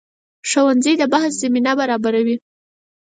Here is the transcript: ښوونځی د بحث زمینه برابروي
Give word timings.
ښوونځی 0.49 0.93
د 0.97 1.03
بحث 1.13 1.31
زمینه 1.43 1.71
برابروي 1.79 2.35